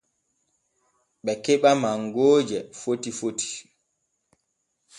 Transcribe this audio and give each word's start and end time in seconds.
Ɓe 1.23 1.33
keɓa 1.43 1.71
mangooje 1.81 2.57
foti 2.79 3.09
foti. 3.19 3.49